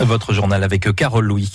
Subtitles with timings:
[0.00, 1.52] Votre journal avec Carole Louis.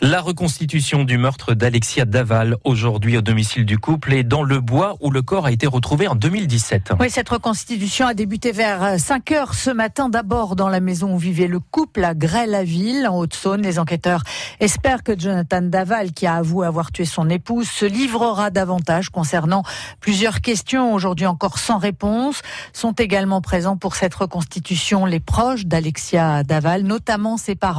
[0.00, 4.96] La reconstitution du meurtre d'Alexia Daval aujourd'hui au domicile du couple et dans le bois
[5.00, 6.92] où le corps a été retrouvé en 2017.
[6.98, 10.08] Oui, cette reconstitution a débuté vers 5 heures ce matin.
[10.08, 13.60] D'abord dans la maison où vivait le couple à Grès-la-Ville en Haute-Saône.
[13.60, 14.22] Les enquêteurs
[14.60, 19.62] espèrent que Jonathan Daval, qui a avoué avoir tué son épouse, se livrera davantage concernant
[20.00, 22.40] plusieurs questions aujourd'hui encore sans réponse.
[22.72, 27.73] Sont également présents pour cette reconstitution les proches d'Alexia Daval, notamment ses parents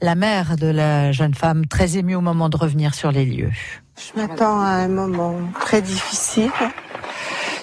[0.00, 3.52] la mère de la jeune femme, très émue au moment de revenir sur les lieux.
[3.96, 6.50] Je m'attends à un moment très difficile.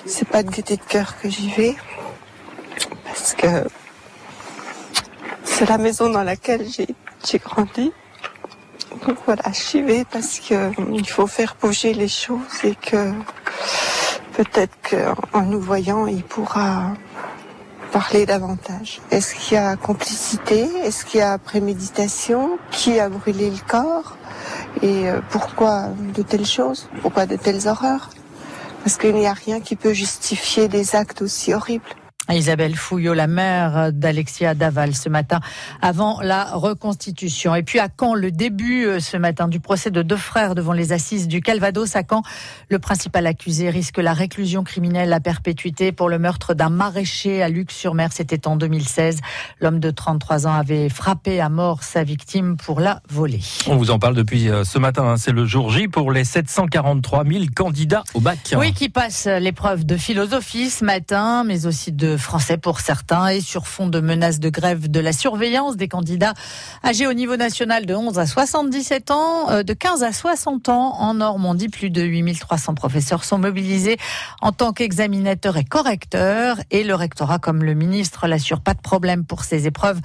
[0.06, 1.76] C'est pas de gaieté de cœur que j'y vais,
[3.06, 3.68] parce que
[5.44, 7.92] c'est la maison dans laquelle j'ai grandi.
[9.06, 13.14] Donc voilà, j'y vais parce qu'il faut faire bouger les choses et que
[14.34, 16.94] peut-être qu'en nous voyant, il pourra
[17.92, 19.02] parler davantage.
[19.12, 20.68] Est-ce qu'il y a complicité?
[20.84, 22.58] Est-ce qu'il y a préméditation?
[22.72, 24.18] Qui a brûlé le corps?
[24.82, 26.90] Et euh, pourquoi de telles choses?
[27.02, 28.10] Pourquoi de telles horreurs?
[28.84, 31.86] Parce qu'il n'y a rien qui peut justifier des actes aussi horribles.
[32.34, 35.40] Isabelle Fouillot, la mère d'Alexia Daval, ce matin,
[35.82, 37.56] avant la reconstitution.
[37.56, 40.74] Et puis à Caen, le début euh, ce matin du procès de deux frères devant
[40.74, 41.96] les assises du Calvados.
[41.96, 42.22] À Caen,
[42.70, 47.50] le principal accusé risque la réclusion criminelle à perpétuité pour le meurtre d'un maraîcher à
[47.50, 48.10] Luc-sur-Mer.
[48.14, 49.20] C'était en 2016.
[49.60, 53.42] L'homme de 33 ans avait frappé à mort sa victime pour la voler.
[53.68, 55.04] On vous en parle depuis euh, ce matin.
[55.04, 55.18] Hein.
[55.18, 58.56] C'est le jour J pour les 743 000 candidats au bac.
[58.58, 63.42] Oui, qui passent l'épreuve de philosophie ce matin, mais aussi de français pour certains et
[63.42, 66.34] sur fond de menaces de grève de la surveillance des candidats
[66.86, 70.96] âgés au niveau national de 11 à 77 ans, euh, de 15 à 60 ans.
[71.02, 71.70] En Normandie.
[71.70, 73.98] Plus de 8300 professeurs sont mobilisés
[74.42, 76.58] en tant qu'examinateurs et correcteurs.
[76.70, 78.62] Et le rectorat comme le ministre l'assure.
[78.62, 80.00] Pas de problème pour ces épreuves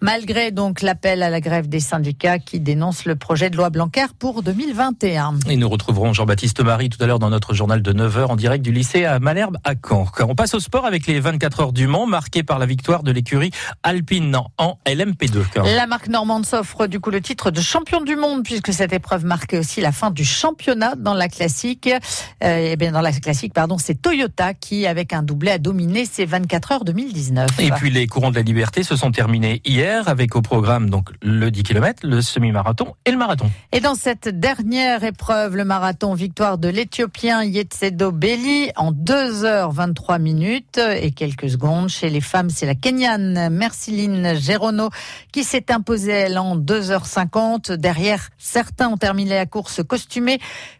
[0.00, 4.06] malgré donc l'appel à la grève des syndicats qui dénoncent le projet de loi Blanquer
[4.18, 5.34] pour 2021.
[5.48, 8.64] Et nous retrouverons Jean-Baptiste Marie tout à l'heure dans notre journal de 9h en direct
[8.64, 10.06] du lycée à Malherbe à Caen.
[10.20, 13.12] On passe au sport avec les 24 heures du Mans marquées par la victoire de
[13.12, 13.50] l'écurie
[13.82, 15.74] Alpine en LMP2.
[15.74, 19.24] La marque normande s'offre du coup le titre de champion du monde puisque cette épreuve
[19.24, 21.86] marque aussi la fin du championnat dans la classique.
[21.86, 21.98] et
[22.44, 26.06] euh, eh bien dans la classique, pardon, c'est Toyota qui avec un doublé a dominé
[26.06, 27.48] ces 24 heures 2019.
[27.58, 31.10] Et puis les courants de la liberté se sont terminés hier avec au programme donc
[31.22, 33.50] le 10 km, le semi-marathon et le marathon.
[33.72, 40.78] Et dans cette dernière épreuve, le marathon, victoire de l'Éthiopien Yetsedo Belli en 2h23 minutes
[40.78, 41.88] et quelques secondes.
[41.88, 44.90] Chez les femmes, c'est la Kenyane Merciline Gerono
[45.32, 47.72] qui s'est imposée elle en 2h50.
[47.72, 50.38] Derrière, certains ont terminé la course costumée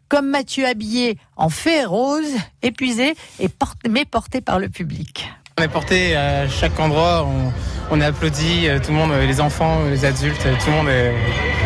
[0.08, 5.30] comme Mathieu habillé en fée rose, épuisé et porté, mais porté par le public.
[5.58, 7.52] On est porté à chaque endroit, on,
[7.98, 10.88] est applaudi, euh, tout le monde, les enfants, les adultes, tout le monde.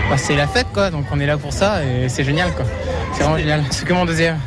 [0.09, 2.65] Bah, c'est la fête quoi, donc on est là pour ça et c'est génial quoi.
[3.13, 3.63] C'est vraiment génial.
[3.71, 4.39] C'est que mon deuxième.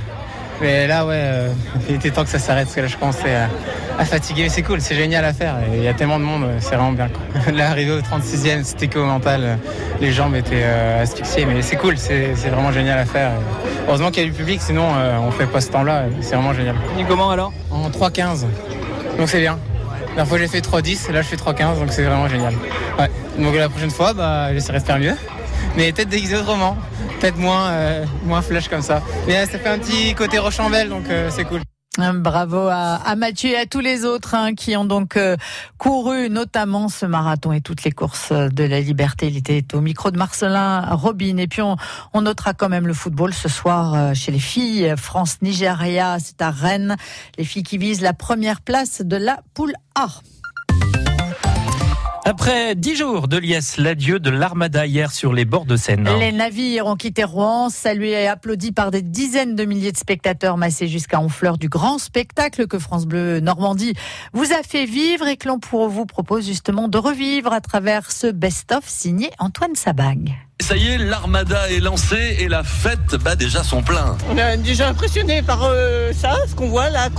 [0.59, 1.49] Mais là, ouais, euh,
[1.87, 3.35] il était temps que ça s'arrête parce que là, je commençais
[3.99, 4.43] à, fatiguer.
[4.43, 5.55] Mais c'est cool, c'est génial à faire.
[5.71, 7.09] Il y a tellement de monde, c'est vraiment bien.
[7.09, 7.51] Quoi.
[7.53, 9.59] Là, arrivé au 36e, c'était qu'au mental.
[10.01, 11.45] Les jambes étaient euh, asphyxiées.
[11.45, 13.31] Mais c'est cool, c'est vraiment génial à faire.
[13.87, 14.85] heureusement qu'il y a du public, sinon
[15.21, 16.05] on fait pas ce temps-là.
[16.21, 16.75] C'est vraiment génial.
[16.99, 17.53] Et comment alors?
[17.69, 18.45] En 3-15.
[19.17, 19.59] Donc c'est bien.
[20.17, 22.55] La fois j'ai fait 3-10, là je fais 3-15, donc c'est vraiment génial.
[22.97, 23.07] Ouais.
[23.38, 25.16] Donc la prochaine fois, bah, j'essaierai de faire mieux.
[25.75, 26.75] Mais peut-être déguisé autrement.
[27.19, 29.03] Peut-être moins, euh, moins flash comme ça.
[29.28, 31.61] Mais ça fait un petit côté Rochambelle, donc euh, c'est cool.
[31.97, 35.35] Bravo à, Mathieu et à tous les autres hein, qui ont donc euh,
[35.80, 39.28] couru notamment ce marathon et toutes les courses de la liberté.
[39.28, 41.38] Il était au micro de Marcelin Robin.
[41.38, 41.75] Et puis on,
[42.13, 44.94] on notera quand même le football ce soir euh, chez les filles.
[44.96, 46.97] France-Nigeria, c'est à Rennes.
[47.38, 50.08] Les filles qui visent la première place de la poule A.
[52.27, 56.09] Après dix jours de liesse, l'adieu de l'armada hier sur les bords de Seine.
[56.19, 60.57] Les navires ont quitté Rouen, salués et applaudis par des dizaines de milliers de spectateurs
[60.57, 63.93] massés jusqu'à Honfleur du grand spectacle que France Bleu Normandie
[64.34, 65.57] vous a fait vivre et que l'on
[65.87, 70.35] vous propose justement de revivre à travers ce best-of signé Antoine Sabag.
[70.59, 74.17] Ça y est, l'armada est lancée et la fête bat déjà son plein.
[74.29, 77.09] On est déjà impressionné par euh, ça, ce qu'on voit là,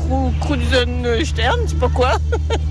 [1.25, 2.19] Stern, je sais pas quoi.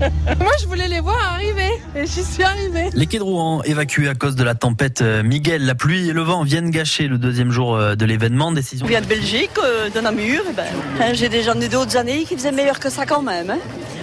[0.00, 2.90] Moi, je voulais les voir arriver et j'y suis arrivé.
[2.92, 5.64] Les quais de Rouen évacués à cause de la tempête euh, Miguel.
[5.64, 8.52] La pluie et le vent viennent gâcher le deuxième jour euh, de l'événement.
[8.52, 8.84] Décision.
[8.84, 9.50] On vient de Belgique,
[9.94, 10.42] de Namur.
[10.48, 10.66] Eh ben,
[11.00, 13.50] hein, j'ai déjà d'autres années qui faisaient meilleur que ça quand même.
[13.50, 13.58] Hein.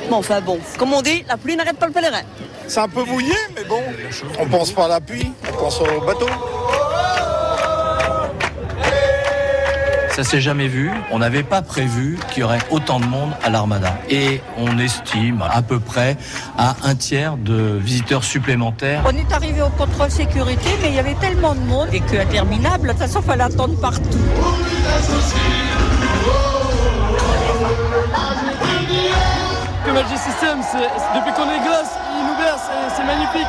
[0.09, 2.21] Bon, enfin bon, comme on dit, la pluie n'arrête pas le pèlerin.
[2.67, 3.81] C'est un peu mouillé, mais bon,
[4.39, 6.27] on pense pas à la pluie, on pense au bateau.
[10.15, 10.89] Ça s'est jamais vu.
[11.11, 13.97] On n'avait pas prévu qu'il y aurait autant de monde à l'Armada.
[14.09, 16.15] Et on estime à peu près
[16.57, 19.03] à un tiers de visiteurs supplémentaires.
[19.05, 22.15] On est arrivé au contrôle sécurité, mais il y avait tellement de monde et que
[22.15, 22.87] interminable.
[22.87, 24.17] De toute façon, il fallait attendre partout.
[29.85, 30.59] Que Magic System,
[31.13, 31.91] depuis qu'on est gosse,
[32.25, 32.35] nous
[32.95, 33.47] c'est magnifique.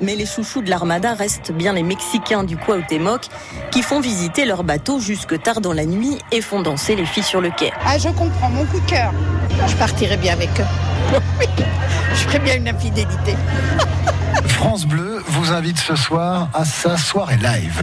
[0.00, 3.28] Mais les chouchous de l'Armada restent bien les Mexicains du Cuauhtémoc
[3.70, 7.22] qui font visiter leur bateau jusque tard dans la nuit et font danser les filles
[7.22, 7.72] sur le quai.
[7.86, 9.12] Ah, je comprends, mon coup de cœur.
[9.66, 11.18] Je partirai bien avec eux.
[12.14, 13.36] je ferai bien une infidélité.
[14.46, 17.82] France Bleu vous invite ce soir à sa soirée live.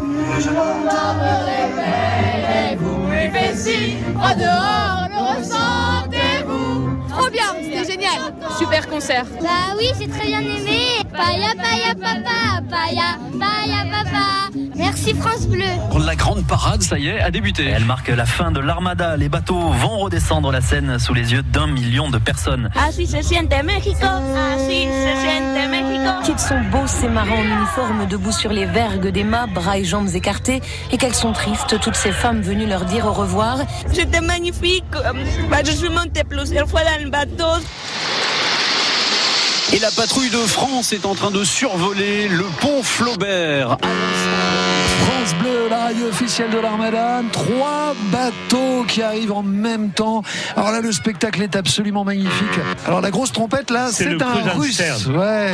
[4.19, 4.78] Trop
[8.79, 9.25] Super concert.
[9.41, 11.03] Bah oui, j'ai très bien aimé.
[11.11, 14.57] Paya, paya, papa, paya, paya, papa.
[14.73, 15.65] Merci France Bleu.
[16.05, 17.65] La grande parade, ça y est, a débuté.
[17.65, 19.17] Elle marque la fin de l'Armada.
[19.17, 22.69] Les bateaux vont redescendre la Seine sous les yeux d'un million de personnes.
[22.73, 24.07] Así se siente México,
[24.55, 26.11] así se siente México.
[26.23, 29.83] Qu'ils sont beaux ces marins en uniforme debout sur les vergues des mâts, bras et
[29.83, 30.61] jambes écartés,
[30.91, 33.57] et qu'elles sont tristes, toutes ces femmes venues leur dire au revoir.
[33.91, 34.85] C'était magnifique.
[35.49, 37.59] Bah, je suis montée plusieurs fois dans le bateau.
[39.71, 43.77] Et la patrouille de France est en train de survoler le pont Flaubert.
[43.77, 47.21] France Bleu, la radio officielle de l'Armada.
[47.31, 50.23] Trois bateaux qui arrivent en même temps.
[50.55, 52.59] Alors là, le spectacle est absolument magnifique.
[52.87, 54.81] Alors la grosse trompette là, c'est le un russe.
[55.07, 55.53] Ouais.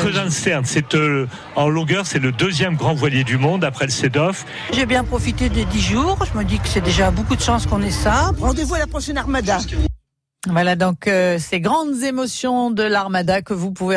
[0.64, 1.28] C'est euh,
[1.58, 4.46] en longueur, c'est le deuxième grand voilier du monde après le Sedov.
[4.72, 6.18] J'ai bien profité des 10 jours.
[6.32, 8.32] Je me dis que c'est déjà beaucoup de chance qu'on ait ça.
[8.40, 9.58] Rendez-vous à la prochaine Armada.
[10.48, 13.94] Voilà donc euh, ces grandes émotions de l'Armada que vous pouvez